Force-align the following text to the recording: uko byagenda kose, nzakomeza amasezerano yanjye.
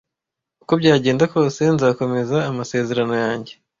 uko 0.63 0.73
byagenda 0.81 1.23
kose, 1.33 1.61
nzakomeza 1.75 2.37
amasezerano 2.49 3.13
yanjye. 3.23 3.53